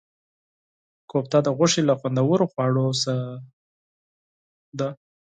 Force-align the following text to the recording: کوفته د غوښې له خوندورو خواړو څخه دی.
کوفته 1.11 1.37
د 1.43 1.47
غوښې 1.57 1.81
له 1.89 1.93
خوندورو 1.99 2.45
خواړو 2.51 2.85
څخه 3.01 3.25
دی. 4.79 4.89